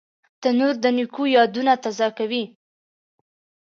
[0.41, 2.43] تنور د نیکو یادونه تازه کوي